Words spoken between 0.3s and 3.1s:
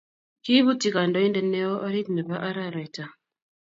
Kiiputyi kandoindet neo orit nebo araraita